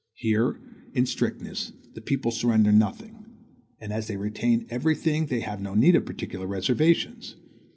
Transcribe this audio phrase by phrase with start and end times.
[0.15, 0.59] Here,
[0.95, 3.23] in strictness, the people surrender nothing;
[3.79, 7.35] and as they retain every thing they have no need of particular reservations.